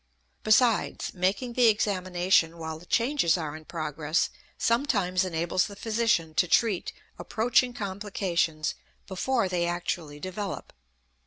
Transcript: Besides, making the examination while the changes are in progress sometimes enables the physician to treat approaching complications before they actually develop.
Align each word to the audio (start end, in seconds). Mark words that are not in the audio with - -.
Besides, 0.43 1.13
making 1.13 1.53
the 1.53 1.67
examination 1.67 2.57
while 2.57 2.79
the 2.79 2.87
changes 2.87 3.37
are 3.37 3.55
in 3.55 3.65
progress 3.65 4.31
sometimes 4.57 5.23
enables 5.23 5.67
the 5.67 5.75
physician 5.75 6.33
to 6.33 6.47
treat 6.47 6.91
approaching 7.19 7.71
complications 7.71 8.73
before 9.07 9.47
they 9.47 9.67
actually 9.67 10.19
develop. 10.19 10.73